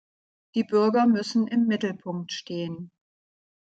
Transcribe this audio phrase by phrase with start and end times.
[0.55, 2.89] Die Bürger müssen im Mittelpunkt stehen.